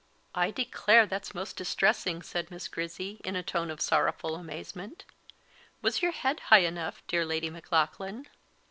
[0.33, 5.05] "I declare, that's most distressing," said Miss Grizzy, in a tone of sorrowful amazement.
[5.83, 8.27] "Was your head high enough, dear Lady Maclaughlan?"